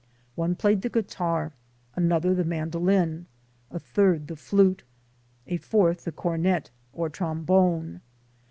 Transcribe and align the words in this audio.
One 0.33 0.55
played 0.55 0.81
the 0.81 0.89
guitar, 0.89 1.53
another 1.95 2.33
the 2.33 2.43
man 2.43 2.71
dolin, 2.71 3.25
a 3.69 3.77
third 3.77 4.29
the 4.29 4.35
flute, 4.35 4.81
a 5.45 5.57
fourth 5.57 6.05
the 6.05 6.11
cornet 6.11 6.71
or 6.91 7.07
trombone. 7.07 8.01